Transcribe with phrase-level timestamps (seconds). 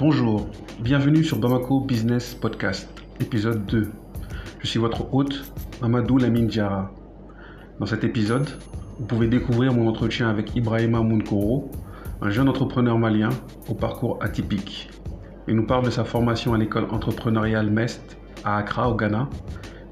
[0.00, 2.88] Bonjour, bienvenue sur Bamako Business Podcast,
[3.20, 3.90] épisode 2.
[4.60, 6.90] Je suis votre hôte, Mamadou Lamine Diara.
[7.78, 8.48] Dans cet épisode,
[8.98, 11.70] vous pouvez découvrir mon entretien avec Ibrahima Mounkoro,
[12.22, 13.28] un jeune entrepreneur malien
[13.68, 14.88] au parcours atypique.
[15.46, 19.28] Il nous parle de sa formation à l'école entrepreneuriale MEST à Accra, au Ghana,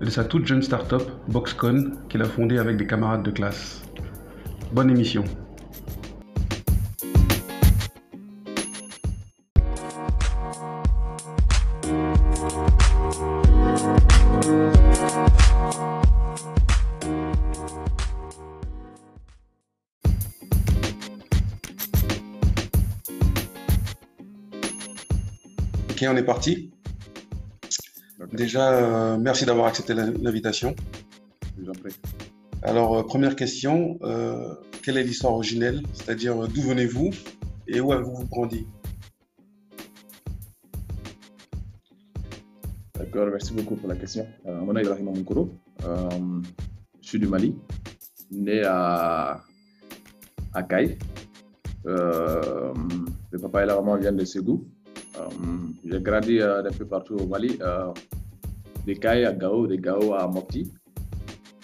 [0.01, 3.83] et de sa toute jeune start-up, Boxcon, qu'il a fondée avec des camarades de classe.
[4.73, 5.25] Bonne émission.
[25.99, 26.71] Ok, on est parti.
[28.33, 30.77] Déjà, euh, merci d'avoir accepté l'invitation.
[31.57, 31.93] Je vous en prie.
[32.63, 35.83] Alors, euh, première question, euh, quelle est l'histoire originelle?
[35.95, 37.11] C'est-à-dire, d'où venez-vous
[37.67, 38.69] et où avez-vous grandi?
[42.95, 44.25] D'accord, merci beaucoup pour la question.
[44.45, 45.51] Mon nom est Ibrahim Moukoro.
[45.81, 47.57] Je suis du Mali,
[48.31, 49.43] né à,
[50.55, 50.63] à.
[51.87, 52.73] Euh,
[53.31, 54.65] le papa et la maman viennent de Ségou.
[55.19, 55.29] Euh,
[55.85, 57.93] J'ai grandi euh, d'un peu partout au Mali, euh,
[58.87, 60.73] de Caille à Gao, de Gao à Mopti.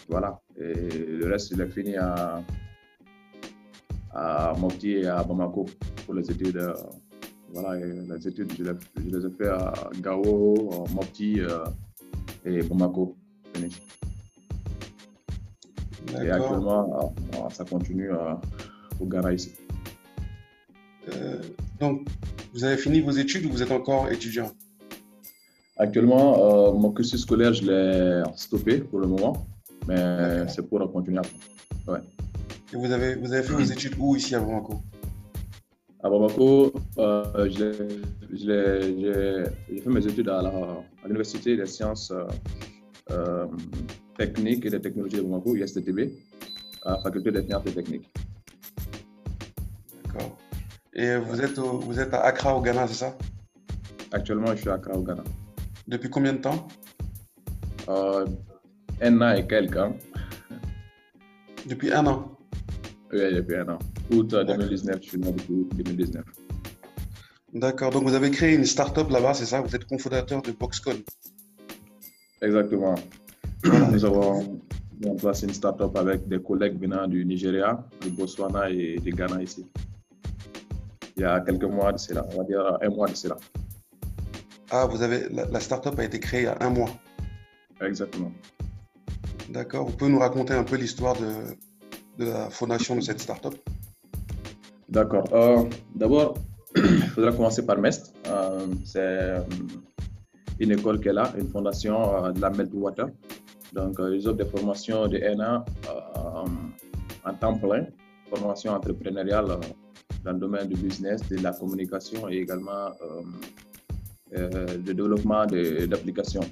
[0.08, 0.41] Voilà.
[0.58, 0.74] Et
[1.20, 2.42] le reste, je l'ai fini à,
[4.12, 5.66] à Mopti et à Bamako
[6.05, 6.62] pour les études.
[7.52, 11.41] voilà, et les études, je les, je les ai fait à Gao, à Mopti
[12.44, 13.16] et Bamako.
[13.55, 13.80] finish.
[16.22, 17.14] Et actuellement,
[17.50, 18.10] ça continue
[19.00, 19.52] au Ghana ici.
[21.12, 21.41] Euh,
[21.80, 22.06] donc,
[22.55, 24.50] vous avez fini vos études ou vous êtes encore étudiant?
[25.77, 29.47] Actuellement, euh, mon cursus scolaire, je l'ai stoppé pour le moment,
[29.88, 32.00] mais c'est pour continuer après.
[32.72, 34.82] Et vous avez, vous avez fait vos études où ici à Bamako?
[36.02, 37.72] À Bamako, euh, j'ai
[39.80, 40.43] fait mes études à
[41.04, 42.26] l'Université des sciences euh,
[43.10, 43.47] euh,
[44.16, 46.10] techniques et des technologies de Bamako, USTTB,
[46.84, 48.10] à la faculté des sciences et techniques.
[50.94, 53.16] Et vous êtes, au- vous êtes à Accra au Ghana, c'est ça?
[54.12, 55.25] Actuellement, je suis à Accra, au Ghana.
[55.88, 56.69] Depuis combien de temps?
[57.88, 58.25] Euh,
[59.03, 59.97] un an et quelques ans.
[61.66, 62.37] Depuis un an.
[63.12, 63.78] Oui, depuis un an.
[64.12, 66.25] Août euh, 2019, je suis né depuis août 2019.
[67.55, 67.91] D'accord.
[67.91, 69.61] Donc, vous avez créé une start-up là-bas, c'est ça?
[69.61, 70.97] Vous êtes cofondateur de Boxcon.
[72.43, 72.94] Exactement.
[73.93, 74.61] Nous avons
[75.00, 79.11] mis en place une start-up avec des collègues venant du Nigeria, du Botswana et du
[79.11, 79.66] Ghana ici.
[81.16, 83.36] Il y a quelques mois de cela, on va dire un mois de cela.
[84.70, 86.91] Ah, vous avez, la, la start-up a été créée il y a un mois.
[87.80, 88.32] Exactement.
[89.48, 89.86] D'accord.
[89.86, 91.54] Vous pouvez nous raconter un peu l'histoire de,
[92.19, 93.54] de la fondation de cette start-up?
[94.88, 95.25] D'accord.
[95.32, 95.64] Euh,
[95.94, 96.34] D'abord,
[96.76, 98.14] il faudra commencer par MEST.
[98.26, 99.41] Euh, C'est euh,
[100.58, 103.06] une école qui est là, une fondation euh, de la Meltwater.
[103.72, 105.64] Donc, ils offrent des formations de un an
[107.25, 107.86] en temps plein,
[108.31, 109.58] formation entrepreneuriale
[110.25, 113.23] dans le domaine du business, de la communication et également euh,
[114.37, 116.43] euh, le développement de- d'applications.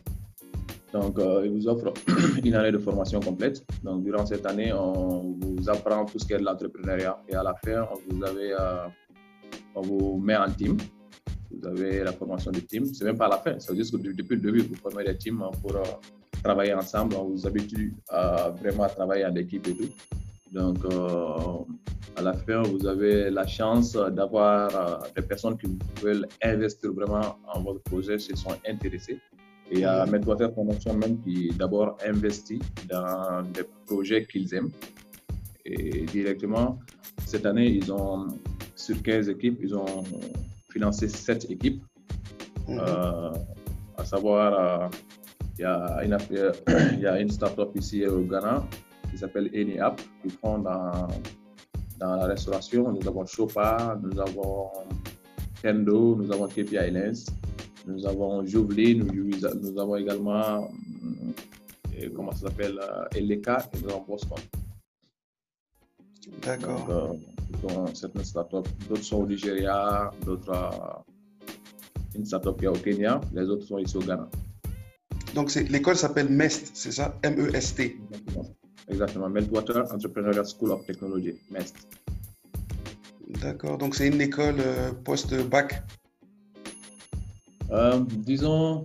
[0.92, 1.92] Donc, euh, ils vous offrent
[2.44, 3.64] une année de formation complète.
[3.82, 7.18] Donc, durant cette année, on vous apprend tout ce qui est de l'entrepreneuriat.
[7.28, 7.88] Et à la fin,
[9.74, 10.76] on vous, euh, met en team.
[11.50, 12.84] Vous avez la formation de team.
[12.84, 13.58] C'est même pas à la fin.
[13.58, 15.72] C'est juste que de- depuis le début, vous formez des teams pour
[16.42, 17.14] travailler ensemble.
[17.16, 19.88] On vous habitue à vraiment travailler en équipe et tout.
[20.52, 21.64] Donc, euh,
[22.16, 27.36] à la fin, vous avez la chance d'avoir euh, des personnes qui veulent investir vraiment
[27.54, 29.18] en votre projet, s'ils sont intéressés.
[29.70, 30.50] Et il y a Medwater
[30.94, 32.60] même qui d'abord investit
[32.90, 34.70] dans des projets qu'ils aiment.
[35.64, 36.78] Et directement,
[37.24, 38.26] cette année, ils ont,
[38.76, 40.04] sur 15 équipes, ils ont
[40.70, 41.82] financé 7 équipes.
[42.68, 42.78] Mhm.
[42.78, 43.32] Euh,
[43.96, 44.52] à savoir,
[44.82, 44.88] euh,
[45.58, 46.52] il y, a une, affaire-
[46.92, 48.64] il y a une start-up ici au Ghana
[49.12, 51.06] qui s'appelle AnyApp, qui font dans,
[52.00, 52.90] dans la restauration.
[52.92, 54.70] Nous avons Chopa, nous avons
[55.62, 57.26] Tendo, nous avons KPI Lens,
[57.86, 60.68] nous avons Jouvely, nous, nous avons également,
[61.96, 64.38] et comment ça s'appelle, euh, Eleka et nous avons Boston.
[66.42, 66.88] D'accord.
[66.90, 68.68] euh, certaines startups.
[68.88, 73.78] D'autres sont au Nigeria, d'autres, euh, une startup qui est au Kenya, les autres sont
[73.78, 74.28] ici au Ghana.
[75.34, 77.14] Donc, l'école s'appelle MEST, c'est ça?
[77.24, 77.98] E M-E-S-T.
[78.10, 78.44] Exactement.
[78.92, 79.28] Exactement.
[79.28, 81.76] Meltwater Entrepreneurial School of Technology, MEST.
[83.40, 83.78] D'accord.
[83.78, 85.82] Donc, c'est une école euh, post-bac?
[87.70, 88.84] Euh, disons,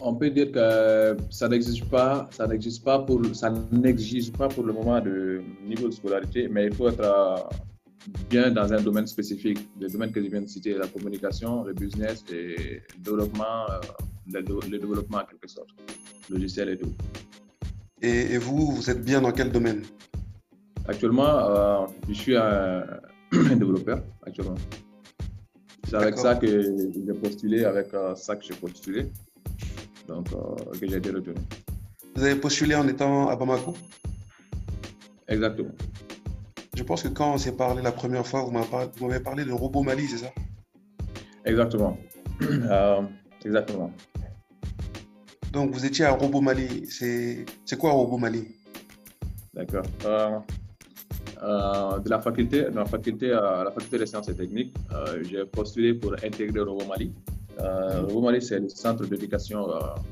[0.00, 4.64] on peut dire que ça n'existe pas, ça n'existe pas pour, ça n'exige pas pour
[4.64, 7.36] le moment de niveau de scolarité, mais il faut être, euh,
[8.28, 9.58] bien dans un domaine spécifique.
[9.80, 13.80] Le domaine que je viens de citer, la communication, le business et le développement, euh,
[14.32, 15.70] le, développement en quelque sorte,
[16.30, 16.92] logiciel et tout.
[18.02, 19.82] Et, vous, vous êtes bien dans quel domaine?
[20.86, 22.84] Actuellement, euh, je suis un,
[23.32, 24.56] développeur actuellement.
[25.88, 29.06] C'est avec ça que j'ai postulé, avec ça que j'ai postulé,
[30.08, 31.34] donc que j'ai été retenu.
[32.16, 33.74] Vous avez postulé en étant à Bamako?
[35.28, 35.72] Exactement.
[36.74, 39.82] Je pense que quand on s'est parlé la première fois, vous m'avez parlé de Robot
[39.82, 40.32] Mali, c'est ça?
[41.44, 41.96] Exactement.
[42.42, 43.02] Euh,
[43.44, 43.92] exactement.
[45.52, 46.86] Donc, vous étiez à Robot Mali.
[46.88, 48.48] C'est quoi Robot Mali?
[49.52, 49.84] D'accord.
[50.06, 50.38] Euh,
[51.42, 54.74] euh, de la faculté, de la faculté, la faculté des sciences et techniques,
[55.28, 57.12] j'ai postulé pour intégrer Robot Mali.
[57.58, 59.66] Robot Mali, c'est le centre d'éducation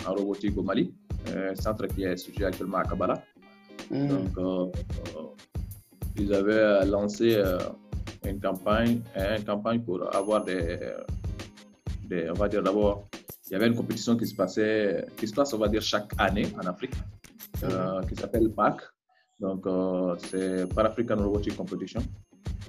[0.07, 0.93] en robotique au Mali,
[1.35, 3.23] un centre qui est situé actuellement à Kabbalah.
[3.91, 4.09] Hmm.
[4.09, 4.75] Donc,
[6.17, 7.59] ils avaient lancé euh,
[8.27, 10.79] une campagne, une campagne pour avoir des,
[12.29, 13.09] on va dire d'abord,
[13.50, 16.12] il y avait une compétition qui se passait, qui se passe, on va dire, chaque
[16.19, 16.94] année en Afrique,
[17.64, 18.06] euh, mhm.
[18.06, 18.76] qui s'appelle PAC.
[19.41, 22.00] Donc, euh, c'est Pan African Robotic Competition.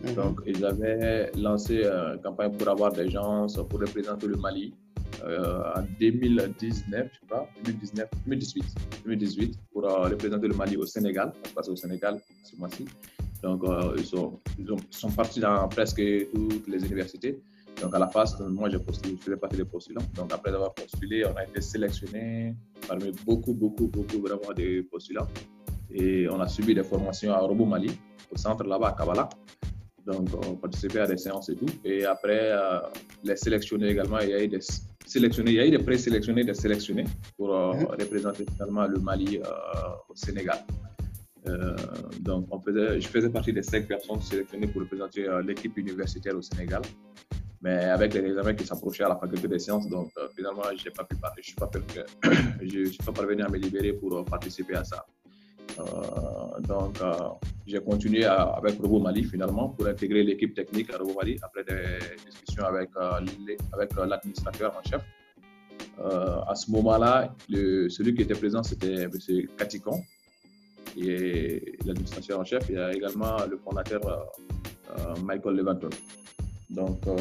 [0.04, 0.16] Mhm.
[0.16, 4.74] Donc, ils avaient lancé une campagne pour avoir des gens pour représenter le Mali
[5.24, 8.66] en 2019, je crois, 2019, 2018,
[9.06, 11.31] 2018 pour représenter le Mali au Sénégal.
[11.44, 12.86] Ça se passe au Sénégal ce mois-ci.
[13.44, 14.39] Donc, euh, ils, sont,
[14.89, 16.01] sont, partis dans presque
[16.34, 17.42] toutes les universités.
[17.81, 20.04] Donc, à la phase, moi, j'ai postulé, je faisais partie des postulants.
[20.16, 22.56] Donc, après avoir postulé, on a été sélectionné
[22.88, 25.28] parmi beaucoup, beaucoup, beaucoup vraiment de postulants.
[25.92, 27.92] Et on a subi des formations à Robo Mali,
[28.31, 29.30] au centre là-bas à Kabbalah.
[30.06, 31.68] Donc, on participait à des séances et tout.
[31.83, 32.80] Et après, euh,
[33.24, 34.60] les sélectionnés également, il y a eu des
[35.06, 37.06] sélectionnés, il y a eu des présélectionnés, des sélectionnés
[37.38, 37.86] pour euh, mhm.
[37.86, 39.39] représenter finalement le Mali
[40.10, 40.63] au Sénégal.
[41.48, 41.75] Euh,
[42.19, 46.36] donc, on faisait, je faisais partie des cinq personnes sélectionnées pour représenter euh, l'équipe universitaire
[46.38, 46.81] au Sénégal.
[47.62, 50.86] Mais avec les examens qui s'approchaient à la faculté des sciences, donc euh, finalement, je
[50.86, 51.16] n'ai pas pu.
[52.62, 55.06] Je suis, pas parvenu à me libérer pour participer à ça.
[56.60, 56.98] donc,
[57.66, 61.84] j'ai continué avec Robo Mali finalement pour intégrer l'équipe technique à Robo Mali après des
[62.30, 62.90] discussions avec,
[64.12, 65.04] l'administrateur en chef.
[66.52, 69.12] à ce moment-là, celui qui était présent, c'était M.
[69.58, 70.02] Katikon,
[70.98, 72.69] est l'administrateur en chef.
[72.72, 74.18] A également le fondateur euh,
[74.98, 75.90] euh, Michael Levanton.
[76.72, 77.14] Donc, euh,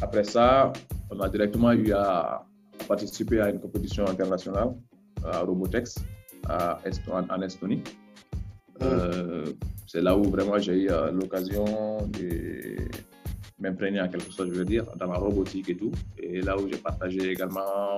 [0.00, 0.72] après ça,
[1.10, 2.44] on a directement eu à,
[2.88, 4.74] participer à une compétition internationale
[5.24, 5.96] à Robotex
[6.48, 7.82] en Estonie.
[9.86, 11.64] c'est là où vraiment j'ai eu l'occasion
[12.08, 12.76] de
[13.58, 15.92] m'imprégner en quelque sorte, je veux dire, dans la robotique et tout.
[16.18, 17.96] Et là où j'ai partagé également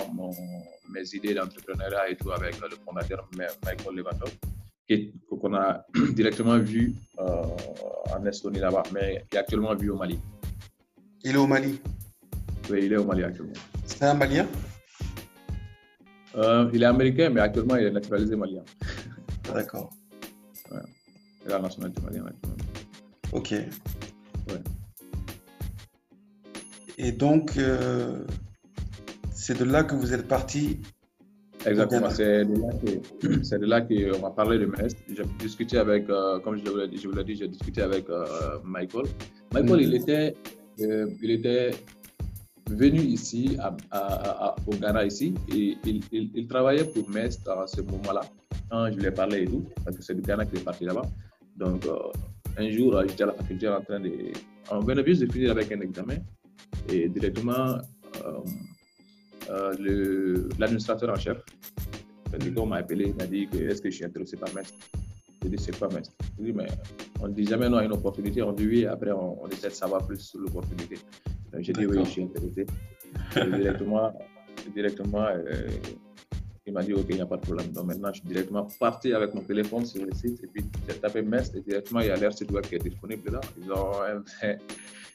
[0.92, 4.30] mes idées d'entrepreneuriat et tout avec le fondateur Michael Levanton
[5.40, 7.42] qu'on a directement vu euh,
[8.14, 10.18] en Estonie là-bas, mais qui est actuellement vu au Mali.
[11.28, 11.80] Il est au Mali
[12.70, 13.52] Oui, il est au Mali actuellement.
[13.84, 14.46] C'est un Malien?
[16.36, 18.62] Euh, Il est américain, mais actuellement, il est naturalisé malien.
[19.52, 19.90] D'accord.
[20.70, 20.78] Ouais.
[21.44, 22.56] Il a la nationalité malienne actuellement.
[23.32, 23.50] Ok.
[23.50, 24.62] Ouais.
[26.96, 28.24] Et donc, euh,
[29.32, 30.78] c'est de là que vous êtes parti?
[31.66, 34.98] Exactement, c'est de là qu'on va parler de MEST.
[35.08, 39.06] J'ai discuté avec, euh, comme je vous l'ai dit, j'ai discuté avec euh, Michael.
[39.52, 39.94] Michael, il, mm.
[39.94, 40.36] était,
[40.80, 41.70] euh, il était
[42.70, 48.22] venu ici, à, au Ghana ici, et il, il, travaillait pour MEST à ce moment-là,
[48.70, 50.84] quand je lui ai parlé et tout, parce que c'est du Ghana qui est parti
[50.84, 51.08] là-bas.
[51.56, 51.86] Donc,
[52.56, 54.12] un jour, j'étais à la faculté en train de...
[54.70, 56.16] On venait juste de finir avec un examen,
[56.88, 57.78] et directement
[59.50, 61.38] euh, l'administrateur en chef,
[62.56, 64.72] on m'a appelé, m'a dit que est-ce que je suis intéressé par Metz?
[65.46, 66.10] J'ai dit c'est quoi Metz
[66.40, 66.66] Il dit mais
[67.20, 69.74] on ne dit jamais non à une opportunité, on dit oui, après on, essaie de
[69.74, 70.98] savoir plus sur l'opportunité.
[71.60, 72.66] J'ai dit oui, je suis intéressé.
[73.56, 74.12] directement,
[74.74, 75.68] directement euh,
[76.66, 77.68] il m'a dit ok, il n'y a pas de problème.
[77.68, 80.94] Donc maintenant, je suis directement parti avec mon téléphone sur le site et puis j'ai
[80.96, 83.40] tapé Metz et directement il y a l'air site web qui est disponible là.
[83.62, 84.24] Ils ont un,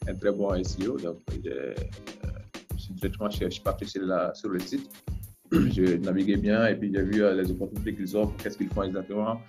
[0.07, 0.97] un très bon SEO.
[0.97, 1.75] Donc j'ai
[2.91, 4.01] directement, je, suis parti sur,
[4.33, 4.89] sur le site.
[5.51, 8.83] je naviguais bien et puis j'ai vu euh, les opportunités qu'ils offrent, qu'est-ce qu'ils font
[8.83, 9.41] exactement.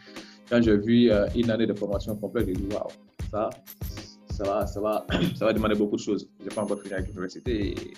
[0.53, 2.87] Quand j'ai vu euh, une année de formation complète, j'ai dit waouh,
[3.31, 3.49] ça,
[4.29, 6.29] ça va, ça, va, ça va demander beaucoup de choses.
[6.41, 7.95] Je n'ai pas encore fini avec l'université et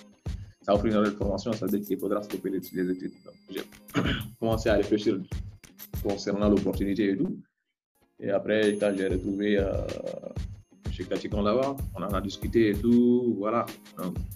[0.63, 3.13] ça offre une année de formation, ça veut dire qu'il faudra stopper les, études.
[3.51, 3.63] J'ai
[4.39, 5.19] commencé à réfléchir
[6.01, 7.37] concernant l'opportunité et tout.
[8.21, 9.73] Et après, quand j'ai retrouvé euh,
[10.93, 13.67] chez Katikon là-bas, on en a discuté et tout, voilà.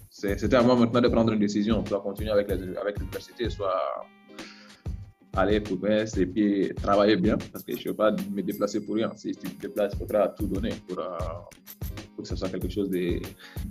[0.09, 3.79] C'était à moi maintenant de prendre une décision, soit continuer avec l'université, soit
[5.35, 8.95] aller Metz et puis travailler bien, parce que je ne veux pas me déplacer pour
[8.95, 9.11] rien.
[9.15, 11.05] Si tu te déplaces, il faudra tout donner pour, euh,
[12.17, 13.19] que ce soit quelque chose de.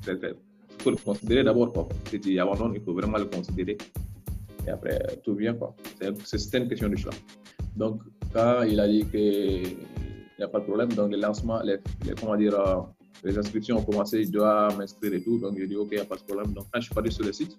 [0.09, 1.89] Il faut le considérer d'abord.
[2.09, 3.77] Si tu abandonnes, il faut vraiment le considérer.
[4.67, 5.57] Et après, tout vient.
[6.25, 7.13] C'est une question de choix.
[7.77, 9.77] Donc, quand il a dit qu'il
[10.39, 12.81] n'y a pas de problème, donc les les, comment dire, euh,
[13.25, 15.39] les inscriptions ont commencé, je dois m'inscrire et tout.
[15.39, 16.53] Donc, j'ai dit, OK, il n'y a pas de problème.
[16.53, 17.59] Donc, quand je suis parti sur le site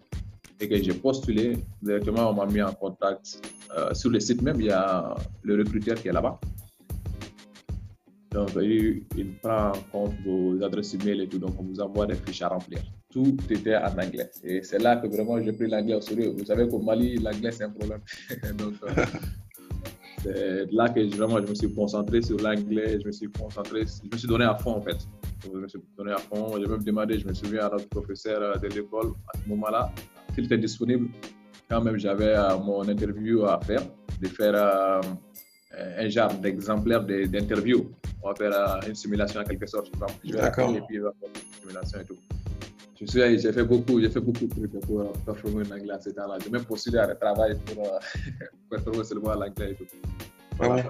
[0.60, 3.42] et que j'ai postulé, directement, on m'a mis en contact.
[3.78, 6.40] Euh, sur le site même, il y a le recruteur qui est là-bas.
[8.32, 9.04] Donc, il,
[9.42, 11.40] prend en compte vos adresses email et tout.
[11.40, 12.80] Donc, on vous envoie des fiches à remplir.
[13.12, 14.30] Tout était en anglais.
[14.44, 16.36] Et c'est là que vraiment j'ai pris l'anglais au sérieux.
[16.38, 18.02] Vous savez qu'au Mali, l'anglais, c'est un problème.
[18.58, 19.06] donc, euh,
[20.24, 23.00] c'est là que vraiment je me suis concentré sur l'anglais.
[23.02, 24.98] Je me suis concentré, je me suis donné à fond en fait.
[25.44, 26.56] Je me suis donné à fond.
[26.60, 29.92] J'ai même demandé, je me souviens à notre professeur euh, de l'école à ce moment-là,
[30.40, 31.08] s'il était disponible.
[31.70, 33.84] Quand même, j'avais euh, mon interview à faire,
[34.22, 35.02] de faire
[35.98, 37.90] un genre d'exemplaire d'interview
[38.22, 39.92] on va faire euh, une simulation en quelque sorte.
[40.26, 40.76] D'accord.
[40.76, 41.12] Et puis, une
[41.62, 42.18] simulation et tout.
[43.00, 45.94] Je suis, j'ai fait beaucoup, j'ai fait beaucoup de trucs pour euh, performer en anglais
[45.94, 46.38] à ce temps-là.
[46.44, 48.00] J'ai même postulé à un travail pour euh,
[48.70, 49.86] performer seulement en anglais et tout.
[50.60, 50.84] Ah ouais.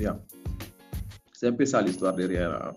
[0.00, 0.18] yeah.
[1.32, 2.72] C'est un peu ça l'histoire derrière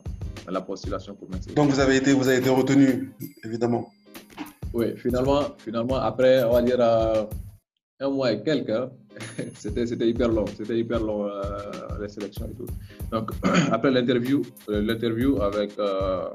[0.51, 1.27] la postulation pour.
[1.55, 3.13] Donc vous avez été, vous avez été retenu,
[3.43, 3.89] évidemment.
[4.73, 6.79] Oui, finalement, finalement, après, on va dire
[8.01, 8.89] un mois et quelques, hein,
[9.55, 11.31] c'était, c'était hyper long, c'était hyper long euh,
[12.01, 12.67] les sélections et tout.
[13.11, 13.31] Donc
[13.71, 16.29] après l'interview, euh, l'interview avec euh,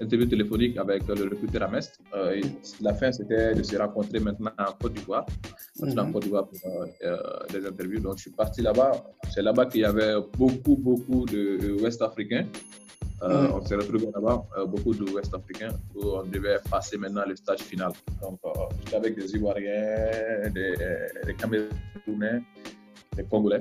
[0.00, 1.70] interview téléphonique avec le recruteur à
[2.16, 2.40] euh,
[2.80, 5.26] la fin c'était de se rencontrer maintenant en Côte d'Ivoire,
[5.80, 6.86] mm en Côte d'Ivoire pour
[7.52, 8.00] des interviews.
[8.00, 8.92] Donc je suis parti là-bas.
[9.34, 12.46] C'est là-bas qu'il y avait beaucoup beaucoup de West Africains.
[13.22, 17.24] Euh, on s'est retrouvé là-bas, euh, beaucoup de West Africains, où on devait passer maintenant
[17.26, 17.92] le stage final.
[18.22, 22.42] Donc, euh, j'étais avec des Ivoiriens, des, Camerounais,
[23.14, 23.60] des Congolais.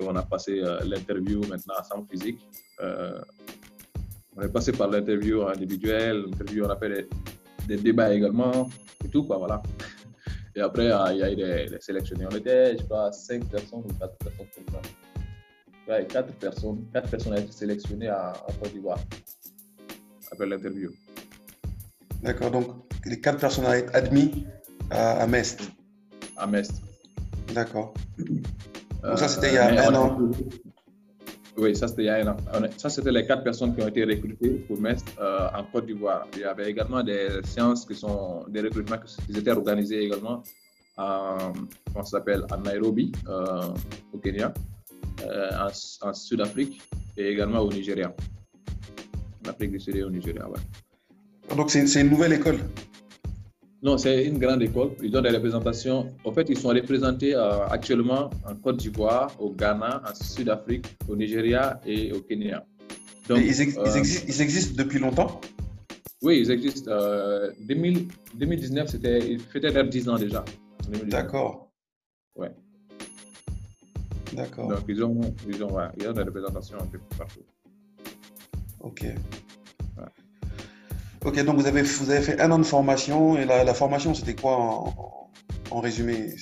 [0.00, 2.40] On a passé l'interview maintenant ensemble physique.
[4.36, 7.06] on est passé par l'interview individuelle, l'interview, on a fait
[7.66, 8.70] des, débats également,
[9.04, 9.62] et tout, quoi, voilà.
[10.54, 12.24] Et après, il y a eu des, des sélectionnés.
[12.32, 14.88] On était, je crois, 5 personnes ou 4 personnes comme ça
[16.08, 18.98] quatre personnes, quatre personnes à être sélectionnées à, Côte d'Ivoire
[20.30, 20.90] après l'interview.
[22.22, 22.66] D'accord, donc
[23.04, 24.44] les quatre personnes à être admises
[24.90, 25.70] à, à Mest.
[26.36, 26.82] À Mest.
[27.54, 27.94] D'accord.
[28.18, 30.18] Donc ça, c'était il y a euh, un an.
[31.58, 32.36] Oui, ça c'était il y a un an.
[32.76, 36.26] Ça c'était les quatre personnes qui ont été recrutées pour Mest euh, en Côte d'Ivoire.
[36.34, 40.42] Il y avait également des séances qui sont des recrutements qui étaient organisés également
[40.96, 41.36] à,
[41.92, 43.68] comment ça s'appelle, à Nairobi, euh,
[44.12, 44.52] au Kenya.
[45.22, 45.50] Euh,
[46.02, 46.80] en, Sud-Afrique
[47.16, 48.14] et également au Nigeria.
[49.44, 50.58] En Afrique du Sud et au Nigeria, ouais.
[51.56, 52.58] Donc c'est une nouvelle école?
[53.82, 54.90] Non, c'est une grande école.
[55.02, 56.12] Ils ont des représentations.
[56.24, 61.14] En fait, ils sont représentés euh, actuellement en Côte d'Ivoire, au Ghana, en Sud-Afrique, au
[61.14, 62.64] Nigeria et au Kenya.
[63.28, 65.40] Donc, ils, euh, ils, existent, depuis longtemps?
[66.22, 66.90] Oui, ils existent.
[67.60, 70.44] 2019, c'était, ils fêtaient leurs 10 ans déjà.
[71.04, 71.70] D'accord.
[72.34, 72.50] Ouais.
[74.36, 74.68] D'accord.
[74.68, 77.40] Donc, ils ont, ils, ont, ouais, ils ont des représentations un peu partout.
[78.80, 79.06] Ok.
[81.24, 84.14] Ok, donc vous avez, vous avez fait un an de formation et la, la formation,
[84.14, 85.28] c'était quoi en,
[85.72, 86.34] en, résumé?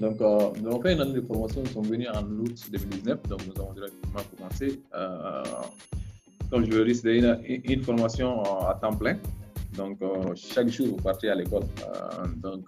[0.00, 3.22] Donc, euh, nous avons fait un an de formation, nous sommes venus en août 2019,
[3.22, 4.82] donc nous avons directement commencé.
[4.94, 5.42] Euh,
[6.50, 9.18] comme je le dis, c'était une, une, formation à temps plein.
[9.76, 11.62] Donc, euh, chaque jour, vous partez à l'école.
[11.82, 12.64] Euh, donc,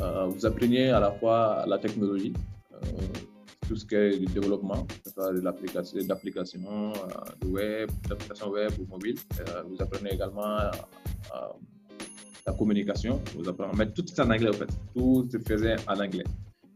[0.00, 2.59] euh, vous appreniez à la fois la technologie, euh,
[3.70, 4.84] tout ce qui est du développement,
[5.16, 9.16] de l'application, d'applications, euh, de web, d'applications web ou mobile.
[9.40, 10.58] Euh, vous apprenez également
[12.46, 16.00] la communication, vous apprenez, mais tout est en anglais en fait, tout se faisait en
[16.00, 16.24] anglais.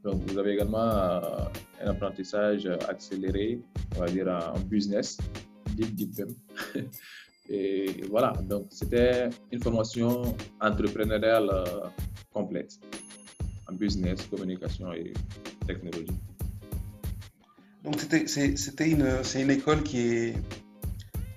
[0.04, 3.60] Donc vous avez également un apprentissage accéléré,
[3.96, 5.18] on va dire en business,
[5.74, 6.28] deep, deep.
[7.48, 10.22] Et voilà, donc c'était une formation
[10.60, 11.50] entrepreneuriale
[12.32, 12.78] complète
[13.74, 15.12] business, communication et
[15.66, 16.18] technologie.
[17.84, 20.34] Donc c'était une, une école qui est,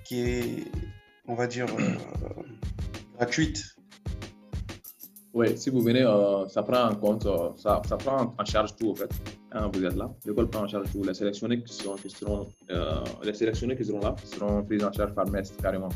[0.04, 0.64] qui est,
[1.26, 2.42] on va dire, euh,
[3.16, 3.76] gratuite.
[5.34, 8.74] Oui, si vous venez, euh, ça prend en compte, euh, ça, ça, prend en charge
[8.76, 9.10] tout en fait.
[9.52, 11.04] Hein, vous êtes là, l'école prend en charge tout.
[11.04, 12.48] Les sélectionnés qui seront, qui seront
[13.22, 15.90] les sélectionnés qui seront là seront pris en charge par MEST carrément.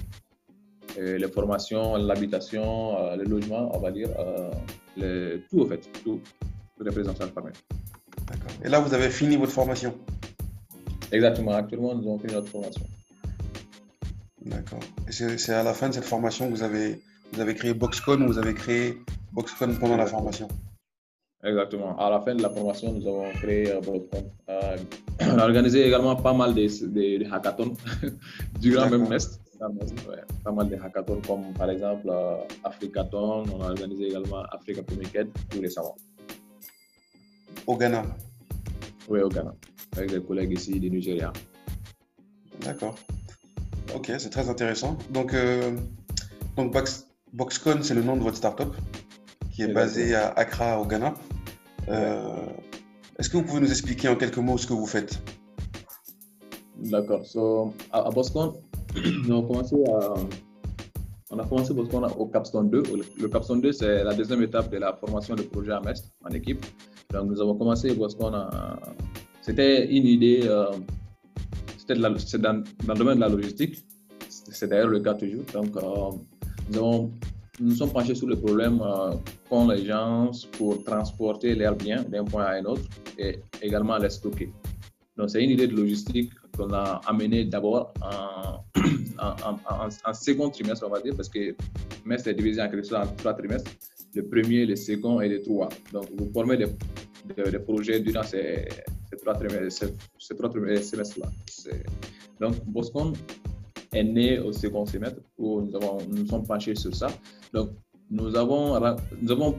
[0.97, 4.11] Les formations, l'habitation, le logement, on va dire,
[5.51, 6.21] tout en fait, tout,
[6.77, 7.65] tout est charge par MEST.
[8.65, 9.95] Et là, vous avez fini votre formation?
[11.11, 11.53] Exactement.
[11.53, 12.83] Actuellement, nous avons fini notre formation.
[14.45, 14.81] D'accord.
[15.09, 17.01] Et c'est à la fin de cette formation que vous avez,
[17.33, 18.99] vous avez créé Boxcon ou vous avez créé
[19.33, 20.49] Boxcon pendant la formation?
[21.45, 21.99] Exactement.
[21.99, 24.33] À la fin de la formation, nous avons créé votre compte.
[25.21, 27.75] on a organisé également pas mal de, de, hackathons
[28.61, 29.42] durant même MEST.
[30.45, 32.11] Pas mal de hackathons comme par exemple
[32.65, 33.45] Africathon.
[33.55, 35.97] On a organisé également Africa Communicate tous les récemment.
[37.67, 38.03] Au Ghana
[39.09, 39.55] Oui, au Ghana,
[39.97, 41.33] avec des collègues ici du Nigeria.
[42.61, 42.97] D'accord.
[43.95, 44.97] Ok, c'est très intéressant.
[45.11, 45.77] Donc, euh,
[46.57, 46.75] donc
[47.33, 48.75] Boxcon, c'est le nom de votre startup
[49.51, 51.15] qui est basé à Accra, au Ghana.
[51.89, 52.47] Euh,
[53.19, 55.21] est-ce que vous pouvez nous expliquer en quelques mots ce que vous faites?
[56.79, 57.25] D'accord.
[57.27, 58.55] So, à, Boxcon,
[59.29, 60.15] on a commencé à,
[61.31, 62.83] on a au Capstone 2.
[63.21, 66.31] Le Capstone 2, c'est la deuxième étape de la formation de projet à MEST en
[66.31, 66.65] équipe.
[67.11, 68.33] Donc, nous avons commencé Boxcon.
[69.41, 70.43] C'était une idée.
[70.45, 70.71] Euh,
[71.79, 73.83] c'était dans, le domaine de la logistique.
[74.29, 75.45] C'est d'ailleurs le cas toujours.
[75.55, 76.11] Donc, euh,
[76.73, 77.11] nous,
[77.61, 79.15] nous sommes penchés sur le problème euh,
[79.49, 82.83] qu'ont les gens pour transporter leurs biens d'un point à un autre
[83.19, 84.53] et également les stocker.
[85.17, 91.01] Donc, c'est une idée de logistique qu'on a amenée d'abord en, second trimestre, on va
[91.01, 91.55] dire, parce que
[92.01, 92.69] trimestre est divisé en
[93.17, 93.71] trois trimestres
[94.15, 95.69] le premier, le second et le trois.
[95.93, 96.67] Donc, vous formez des,
[97.35, 98.69] des, projets durant ces,
[99.11, 100.51] ces trois, ces, trois
[100.83, 101.31] semestres-là.
[102.41, 103.13] Donc, Boscon
[103.93, 107.09] est né au second semestre où nous, avons, nous sommes penchés sur ça.
[107.53, 107.71] Donc,
[108.11, 108.79] nous avons,
[109.21, 109.57] nous avons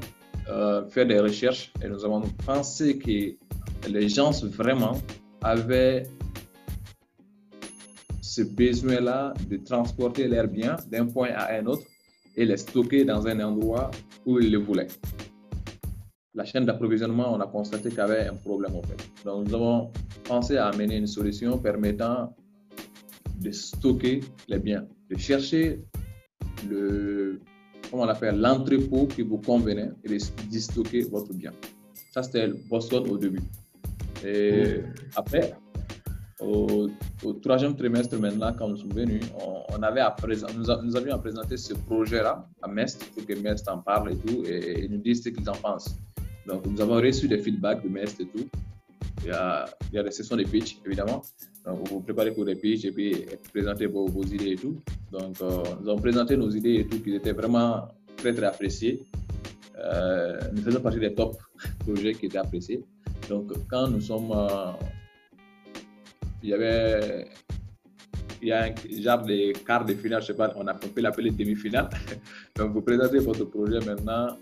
[0.50, 4.98] euh, fait des recherches et nous avons pensé que les gens vraiment
[5.42, 6.04] avaient
[8.36, 11.88] ce besoin-là de transporter leurs biens d'un point à un autre
[12.36, 13.92] et les stocker dans un endroit
[14.26, 14.88] où ils le voulaient
[16.36, 19.00] la chaîne d'approvisionnement, on a constaté qu'il y avait un problème en fait.
[19.24, 19.92] Donc nous avons
[20.24, 22.36] pensé à amener une solution permettant
[23.40, 25.82] de stocker les biens, de chercher
[26.70, 27.40] le,
[27.90, 31.52] comment on appelle, l'entrepôt qui vous convenait et de stocker votre bien.
[32.14, 33.42] Ça, c'était Boston au début.
[34.26, 34.82] Et
[35.16, 35.54] après,
[36.44, 39.24] au, troisième trimestre maintenant, quand nous sommes venus,
[39.70, 40.02] on, avait
[40.84, 44.44] nous, avions à présenter ce projet-là à Mest pour que Mest en parle et tout,
[44.46, 45.96] et, nous disent ce qu'ils en pensent.
[46.46, 48.48] Donc, nous avons reçu des feedbacks de MEST et tout.
[49.24, 51.22] Il y a, il y a des sessions de pitch, évidemment.
[51.66, 54.76] Donc, vous vous préparez pour les pitch et puis présenter vos, vos idées et tout.
[55.12, 59.06] Donc, euh, nous avons présenté nos idées et tout qui étaient vraiment très, très appréciées.
[59.78, 61.38] Euh, nous faisons partie des top
[61.80, 62.84] projets qui étaient appréciés.
[63.30, 64.32] Donc, quand nous sommes.
[64.32, 64.72] Euh,
[66.44, 67.26] il y avait.
[68.42, 71.00] Il y a un genre de quart de finale, je sais pas, on, a, peut
[71.00, 71.90] l'appeler demi-finale.
[72.58, 74.38] Donc, vous présentez votre projet maintenant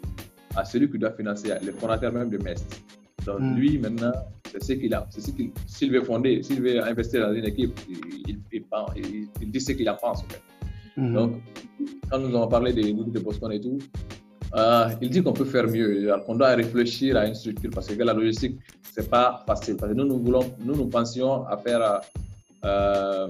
[0.55, 2.81] à celui qui doit financer, le fondateur même de MEST.
[3.27, 3.55] Donc, hmm.
[3.55, 4.11] lui, maintenant,
[4.51, 5.05] c'est ce qu'il a.
[5.11, 8.65] C'est ce qu'il, s'il veut fonder, s'il veut investir dans une équipe, il, il,
[9.39, 10.23] il, dit ce qu'il en pense.
[10.23, 10.41] En fait.
[10.97, 11.13] Hmm.
[11.13, 11.41] Donc,
[12.09, 13.77] quand nous avons parlé des groupes de Boston et tout,
[14.55, 18.03] euh, il dit qu'on peut faire mieux, qu'on doit réfléchir à une structure parce que
[18.03, 18.59] la logistique,
[18.93, 19.77] c'est pas facile.
[19.77, 22.01] Parce que nous, nous voulons, nous, nous pensions à faire
[22.65, 23.27] euh,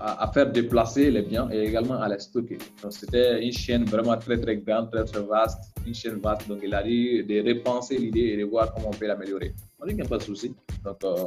[0.00, 2.58] à, faire déplacer les biens et également à les stocker.
[2.82, 6.46] Donc, c'était une chaîne vraiment très, très grande, très, très vaste, une chaîne vaste.
[6.48, 9.54] Donc, il a dit de repenser l'idée et de voir comment on peut l'améliorer.
[9.80, 10.54] On dit qu'il n'y a pas de souci.
[10.84, 11.24] Donc, euh,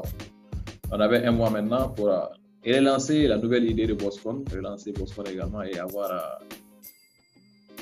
[0.89, 2.09] on avait un mois maintenant pour
[2.65, 6.39] relancer la nouvelle idée de Boscon, relancer Boscon également et avoir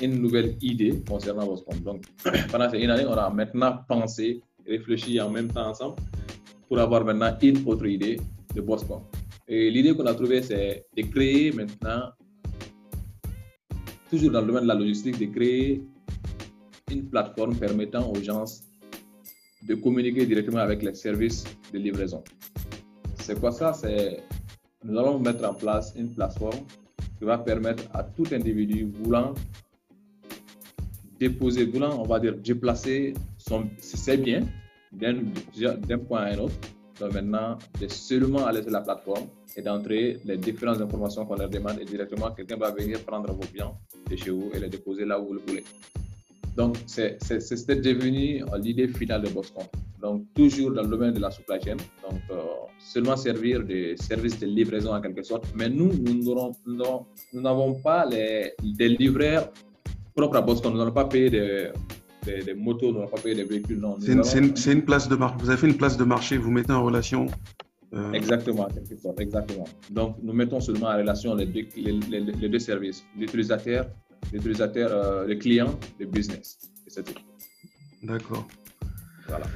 [0.00, 1.76] une nouvelle idée concernant Boscon.
[1.84, 2.04] Donc,
[2.50, 5.96] pendant une année, on a maintenant pensé, réfléchi en même temps ensemble
[6.68, 8.18] pour avoir maintenant une autre idée
[8.54, 9.02] de Boscon.
[9.48, 12.10] Et l'idée qu'on a trouvée, c'est de créer maintenant,
[14.08, 15.82] toujours dans le domaine de la logistique, de créer
[16.90, 18.44] une plateforme permettant aux gens
[19.66, 22.22] de communiquer directement avec les services de livraison.
[23.18, 23.72] C'est quoi ça?
[23.72, 24.22] C'est
[24.82, 26.60] nous allons mettre en place une plateforme
[27.18, 29.34] qui va permettre à tout individu voulant
[31.20, 34.44] déposer, voulant, on va dire, déplacer son, ses biens
[34.90, 36.54] d'un point à un autre.
[36.98, 41.48] Donc maintenant, de seulement aller sur la plateforme et d'entrer les différentes informations qu'on leur
[41.48, 43.72] demande et directement quelqu'un va venir prendre vos biens
[44.10, 45.64] de chez vous et les déposer là où vous le voulez.
[46.56, 47.16] Donc, c'est
[47.80, 49.64] devenu l'idée finale de Boston.
[50.02, 51.76] Donc, toujours dans le domaine de la supply chain.
[52.02, 52.42] Donc, euh,
[52.78, 55.44] seulement servir de service de livraison en quelque sorte.
[55.54, 59.50] Mais nous, nous n'avons pas les, des livreurs
[60.14, 60.72] propres à Boston.
[60.72, 61.70] Nous n'allons pas payer des,
[62.24, 63.78] des, motos, nous n'allons pas payer des véhicules.
[63.78, 63.96] Non.
[64.00, 65.36] C'est une, une, place de marché.
[65.40, 66.36] Vous avez fait une place de marché.
[66.36, 67.26] Vous mettez en relation
[67.92, 68.68] euh, exactement,
[69.18, 69.66] exactement.
[69.90, 73.86] Donc, nous mettons seulement en relation les deux, les, deux services, l'utilisateur,
[74.32, 76.58] l'utilisateur, euh, le client, le business.
[76.86, 77.20] Et c'est tout.
[78.02, 78.46] D'accord.
[79.26, 79.46] Voilà.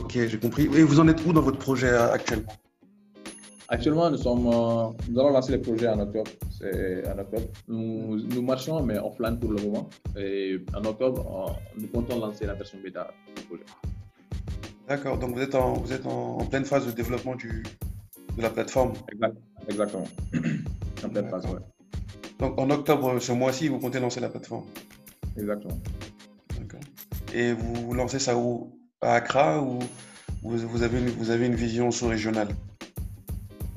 [0.00, 0.64] Ok, j'ai compris.
[0.64, 2.52] Et vous en êtes où dans votre projet euh, actuellement?
[3.68, 6.30] Actuellement, nous, sommes, nous allons lancer le projet en octobre.
[6.62, 7.46] En octobre.
[7.68, 9.88] Nous, nous, marchons, mais offline pour le moment.
[10.16, 13.64] Et en octobre, nous comptons lancer la version bêta du projet.
[14.88, 17.62] D'accord, donc vous êtes, en, vous êtes en, pleine phase de développement du,
[18.36, 18.92] de la plateforme.
[19.68, 20.08] exactement.
[21.04, 21.60] en pleine phase, ouais.
[22.38, 24.64] Donc en octobre, ce mois-ci, vous comptez lancer la plateforme.
[25.36, 25.78] Exactement.
[26.58, 26.80] D'accord.
[27.34, 28.72] Et vous lancez ça où?
[29.02, 29.78] À Accra ou
[30.42, 32.48] vous, avez, une, vous avez une vision sous-régionale?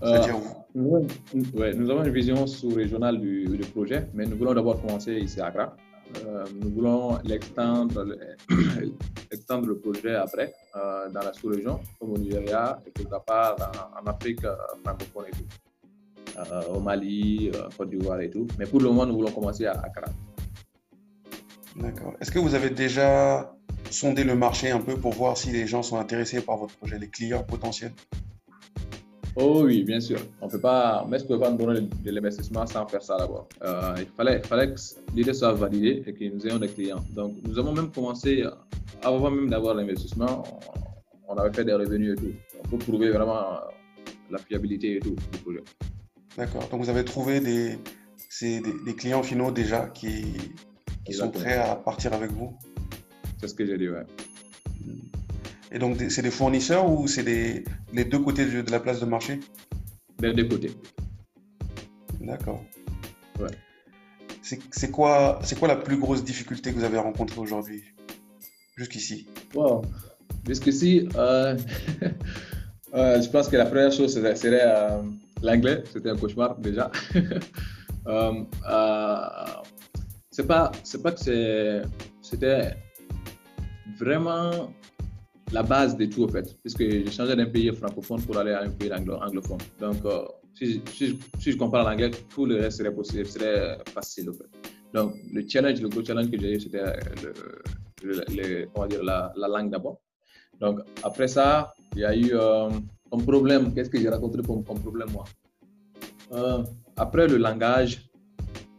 [0.01, 0.37] C'est-à-dire
[0.75, 0.97] où
[1.55, 5.47] ouais, nous avons une vision sous-régionale du, projet, mais nous voulons d'abord commencer ici à
[5.47, 5.75] Accra.
[6.25, 8.03] Euh, nous voulons l'extendre,
[9.32, 13.55] extendre le projet après euh, dans la sous-région, comme au Nigeria et quelque part
[13.95, 18.47] en, Afrique euh, francophone et tout, au Mali, Côte d'Ivoire et tout.
[18.58, 20.08] Mais pour le moment, nous voulons commencer à Accra.
[21.75, 22.13] D'accord.
[22.19, 23.53] Est-ce que vous avez déjà
[23.91, 26.97] sondé le marché un peu pour voir si les gens sont intéressés par votre projet,
[26.97, 27.93] les clients potentiels?
[29.35, 30.19] Oh oui, bien sûr.
[30.41, 33.47] On peut pas, ne peut pas nous donner de l'investissement sans faire ça d'abord.
[33.63, 34.79] Euh, il fallait, fallait que
[35.15, 37.03] l'idée soit validée et que nous ayons des clients.
[37.11, 38.43] Donc, nous avons même commencé,
[39.03, 40.43] avant même d'avoir l'investissement,
[41.27, 42.33] on, avait fait des revenus et tout,
[42.69, 43.59] pour prouver vraiment
[44.29, 45.63] la fiabilité et tout du projet.
[46.37, 46.67] D'accord.
[46.69, 47.77] Donc, vous avez trouvé des,
[48.41, 50.33] des, des clients finaux déjà qui,
[51.05, 52.57] qui sont prêts à partir avec vous?
[53.39, 54.05] C'est ce que j'ai dit, ouais.
[55.71, 59.39] Et donc, c'est des fournisseurs ou c'est les deux côtés de, la place de marché?
[60.19, 60.71] Les deux côtés.
[62.19, 62.63] D'accord.
[63.39, 63.51] Ouais.
[64.41, 67.84] C'est quoi, quoi la plus grosse difficulté que vous avez rencontrée aujourd'hui
[68.75, 69.27] Jusqu'ici?
[69.53, 69.84] Wow.
[70.47, 71.55] Jusqu'ici, euh,
[72.95, 75.01] euh, je pense que la première chose serait, euh,
[75.43, 75.84] l'anglais.
[75.93, 76.91] C'était un cauchemar déjà.
[80.32, 80.71] c'est pas,
[81.03, 81.84] pas que
[82.21, 82.75] c'était
[83.99, 84.73] vraiment
[85.51, 88.62] la base de tout, en fait, puisque j'ai changé d'un pays francophone pour aller à
[88.62, 89.57] un pays anglophone.
[89.79, 94.29] Donc, euh, si, si, si, je compare l'anglais, tout le reste serait possible, serait facile,
[94.29, 94.49] en fait.
[94.93, 96.83] Donc, le challenge, le gros challenge que j'ai eu, c'était
[98.03, 100.01] le, dire, la, la langue d'abord.
[100.59, 102.69] Donc, après ça, il y a eu euh,
[103.12, 103.73] un problème.
[103.73, 105.25] Qu'est-ce que j'ai rencontré comme, problème, moi?
[106.33, 106.63] Euh,
[106.97, 108.09] Après le langage,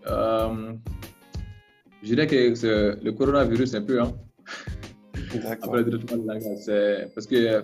[0.05, 0.75] je
[2.03, 4.13] dirais que le coronavirus, un peu, hein,
[5.49, 6.01] après le
[6.59, 7.63] c'est parce que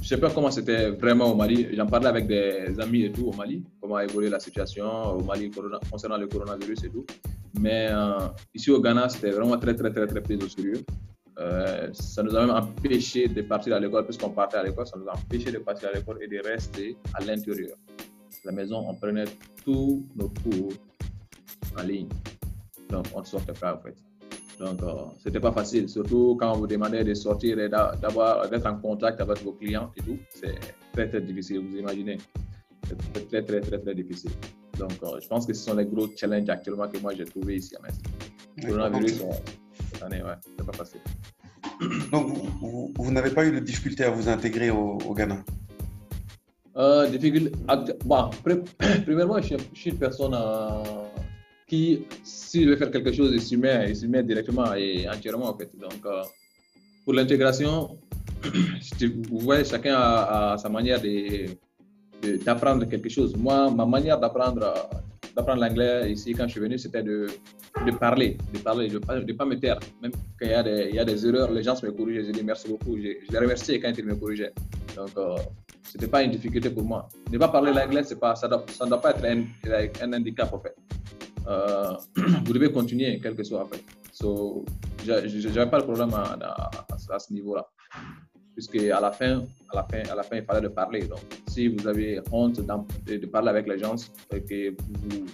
[0.00, 1.68] je sais pas comment c'était vraiment au Mali.
[1.74, 5.22] J'en parlais avec des amis et tout au Mali, comment a évolué la situation au
[5.22, 5.50] Mali
[5.90, 7.04] concernant le coronavirus et tout.
[7.58, 8.18] Mais euh,
[8.54, 10.84] ici au Ghana, c'était vraiment très, très, très, très pris au sérieux.
[11.38, 14.98] Euh, ça nous a même empêché de partir à l'école, puisqu'on partait à l'école, ça
[14.98, 17.76] nous a empêché de partir à l'école et de rester à l'intérieur.
[18.44, 19.24] la maison, on prenait
[19.64, 20.72] tous nos cours
[21.78, 22.08] en ligne.
[22.88, 24.07] Donc, on ne sortait pas en fait.
[24.58, 28.48] Donc, euh, ce n'était pas facile, surtout quand on vous demandait de sortir et d'avoir,
[28.50, 30.18] d'être en contact avec vos clients et tout.
[30.34, 30.58] C'est
[30.92, 32.18] très, très difficile, vous imaginez.
[32.88, 34.32] C'est très, très, très, très difficile.
[34.78, 37.56] Donc, euh, je pense que ce sont les gros challenges actuellement que moi j'ai trouvé
[37.56, 37.96] ici à Metz.
[38.56, 39.32] Le coronavirus, euh,
[39.92, 41.00] cette année, ouais, c'est pas facile.
[42.12, 45.44] Donc, vous, vous, n'avez pas eu de difficulté à vous intégrer au, Ghana?
[46.76, 47.52] Euh, difficulté,
[48.04, 48.30] bon,
[49.04, 50.34] premièrement, je, je suis une personne
[51.68, 55.50] qui, s'il veut faire quelque chose, il s'y met, il s'y met directement et entièrement,
[55.50, 55.70] en fait.
[55.78, 56.22] Donc, euh,
[57.04, 57.98] pour l'intégration,
[59.30, 61.00] vous voyez, chacun a, sa manière
[62.44, 63.36] d'apprendre quelque chose.
[63.36, 64.74] Moi, ma manière d'apprendre
[65.36, 67.28] d'apprendre l'anglais ici, quand je suis venu, c'était de,
[67.86, 69.78] de, parler, de parler, de ne pas, me taire.
[70.02, 72.26] Même quand il y, a des, il y a des erreurs, les gens me corrigent,
[72.26, 72.96] je dis merci beaucoup.
[72.96, 74.52] Je, les remercie quand ils me corrigeaient.
[74.96, 75.36] Donc, euh,
[75.84, 77.08] ce n'était pas une difficulté pour moi.
[77.30, 79.44] Ne pas parler l'anglais, ça ne doit pas être un,
[80.02, 80.74] un handicap, en fait.
[81.48, 81.94] Euh,
[82.44, 83.82] vous devez continuer, quel que soit fait.
[84.12, 84.64] So,
[85.04, 87.66] je n'avais pas de problème à, ce niveau-là.
[88.52, 91.02] Puisque à la, fin, à, la fin, à la fin, il fallait de parler.
[91.06, 93.94] Donc, si vous avez honte de, parler avec les gens
[94.32, 95.26] et que vous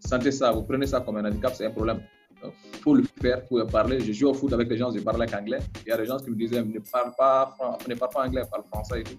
[0.00, 2.02] sentez ça, vous prenez ça comme un handicap, c'est un problème.
[2.44, 4.00] Il faut le faire, il faut parler.
[4.00, 5.60] Je joue au foot avec les gens, je parle avec anglais.
[5.86, 7.56] Il y a des gens qui me disaient ne parle pas,
[7.88, 9.18] ne parle pas anglais, parle français et tout.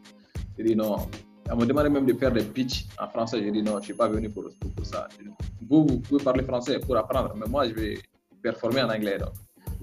[0.58, 0.98] Je dis non,
[1.52, 3.42] on me demandait même de faire des pitchs en français.
[3.44, 5.08] J'ai dit non, je ne suis pas venu pour, pour, ça.
[5.70, 7.98] Vous, vous pouvez parler français pour apprendre, mais moi, je vais
[8.42, 9.18] performer en anglais.
[9.18, 9.34] Donc,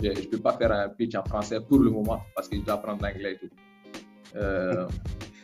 [0.03, 2.63] je ne peux pas faire un pitch en français pour le moment parce que je
[2.63, 3.55] dois apprendre l'anglais et tout.
[4.37, 4.87] Euh,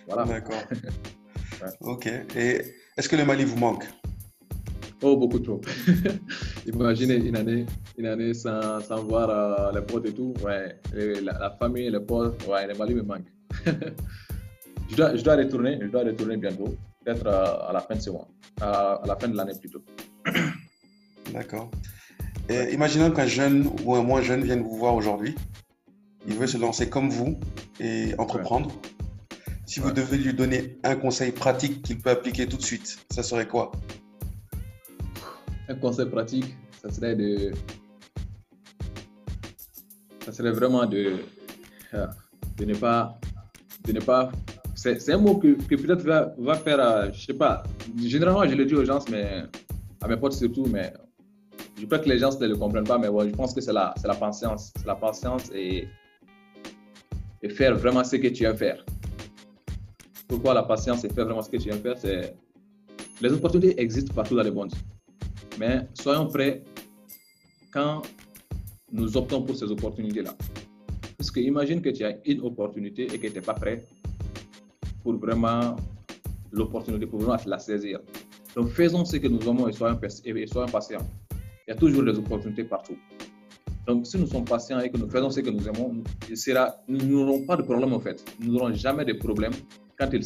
[0.07, 0.24] voilà.
[0.24, 0.62] D'accord.
[1.81, 2.07] Ok.
[2.37, 2.62] Et
[2.96, 3.85] est-ce que le Mali vous manque?
[5.02, 5.61] Oh, beaucoup trop.
[6.66, 7.66] Imaginez une année,
[7.98, 10.33] une année sans, sans voir euh, les potes et tout.
[10.42, 10.81] Ouais.
[10.94, 13.26] la, la, famille, les potes, ouais, le Mali me manque.
[14.88, 18.11] Je dois, je dois retourner, je dois retourner bientôt, peut-être à, la fin de ce
[18.11, 18.29] mois,
[18.61, 19.83] à, la fin de l'année plutôt.
[21.33, 21.70] D'accord.
[22.49, 25.35] imaginons qu'un jeune ou un moins jeune vienne vous voir aujourd'hui.
[26.29, 27.38] Il veut se lancer comme vous
[27.81, 28.70] et entreprendre.
[29.64, 33.22] Si vous devez lui donner un conseil pratique qu'il peut appliquer tout de suite, ça
[33.22, 33.72] serait quoi?
[35.68, 37.53] Un conseil pratique, ça serait de.
[40.25, 41.16] Ça serait vraiment de,
[42.57, 43.18] de ne pas
[43.87, 44.31] de ne pas.
[44.99, 47.64] C'est un mot que, peut-être va, va, faire, euh, je sais pas,
[47.99, 49.42] généralement je le dis aux gens, mais
[50.01, 50.92] à mes potes surtout, mais
[51.79, 53.72] je crois que les gens ne le comprennent pas, mais ouais, je pense que c'est
[53.72, 54.72] la, patience.
[54.77, 55.88] C'est la patience et,
[57.42, 58.85] et faire vraiment ce que tu aimes faire.
[60.29, 62.37] Pourquoi la patience et faire vraiment ce que tu aimes faire, c'est
[63.20, 64.72] les opportunités existent partout dans le monde.
[65.59, 66.62] Mais soyons prêts
[67.72, 68.03] quand
[68.92, 70.35] nous optons pour ces opportunités-là.
[71.18, 73.85] Parce que imagine que tu as une opportunité et que tu n'es pas prêt
[75.06, 75.76] pour vraiment
[76.50, 78.00] l'opportunité, pour vraiment la saisir.
[78.56, 81.06] Donc faisons ce que nous aimons et soyons, et soyons patients.
[81.64, 82.96] Il y a toujours des opportunités partout.
[83.86, 86.02] Donc si nous sommes patients et que nous faisons ce que nous aimons,
[86.88, 88.18] nous n'aurons pas de problème en fait.
[88.40, 89.52] Nous n'aurons jamais de problème
[89.96, 90.22] quand il,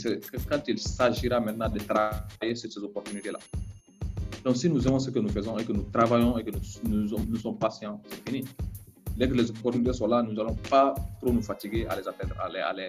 [0.69, 3.39] il s'agira maintenant de travailler sur ces opportunités-là.
[4.47, 7.07] Donc, si nous aimons ce que nous faisons et que nous travaillons et que nous,
[7.29, 8.49] nous, sommes patients, c'est fini.
[9.15, 12.35] Dès que les opportunités sont là, nous n'allons pas trop nous fatiguer à les atteindre,
[12.41, 12.89] à les, à les,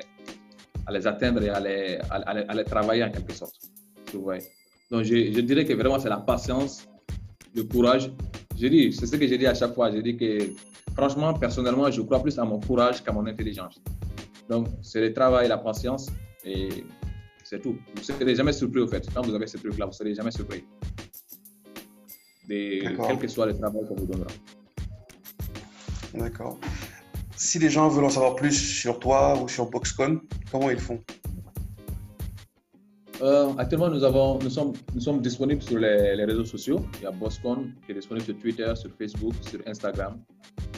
[0.87, 3.55] atteindre et à les, à, les, travailler en quelque sorte.
[4.13, 4.43] Vous voyez.
[4.89, 6.87] Donc, je, je dirais que vraiment, c'est la patience,
[7.55, 8.11] le courage.
[8.57, 9.91] Je dis, c'est ce que je dis à chaque fois.
[9.91, 10.51] Je dis que,
[10.95, 13.81] franchement, personnellement, je crois plus à mon courage qu'à mon intelligence.
[14.49, 16.09] Donc, c'est le travail la patience
[16.43, 16.83] et
[17.43, 17.77] c'est tout.
[17.95, 19.07] Vous ne serez jamais surpris, au fait.
[19.13, 20.63] Quand vous avez ce truc-là, vous ne serez jamais surpris.
[22.49, 24.31] De, quel que soit le travail qu'on vous donnera.
[26.13, 26.59] D'accord.
[27.41, 30.99] Si les gens veulent en savoir plus sur toi ou sur Boxcon, comment ils font?
[33.19, 36.85] Euh, actuellement, nous, sommes, disponibles sur les, réseaux sociaux.
[36.99, 40.19] Il y a Boxcon qui est disponible sur Twitter, sur Facebook, sur Instagram.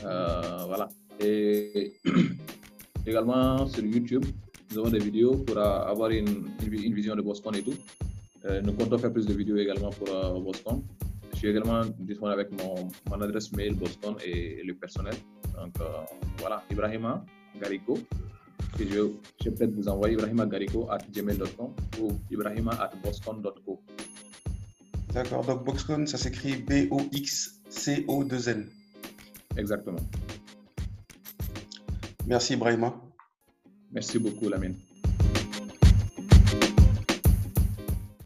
[0.06, 0.88] Euh, voilà.
[1.20, 1.98] Et
[3.06, 4.24] également sur YouTube
[4.72, 7.76] nous avons des vidéos pour avoir une, vision de Boston et tout.
[8.46, 10.08] Euh, nous comptons faire plus de vidéos également pour
[10.40, 10.82] Boston.
[11.34, 15.16] Je suis également disponible avec mon, adresse mail Boston et le personnel.
[15.54, 16.04] Donc euh,
[16.38, 17.26] voilà, Ibrahima
[17.60, 17.98] Gariko.
[18.78, 19.12] Que je,
[19.44, 23.80] je vais peut-être vous envoyer Ibrahima Gariko at gmail.com ou Ibrahima at boston.co.
[25.14, 28.68] D'accord, donc Boxcon, ça s'écrit B-O-X-C-O-2-N.
[29.58, 30.00] Exactement.
[32.26, 33.00] Merci Ibrahima.
[33.92, 34.76] Merci beaucoup, Lamine.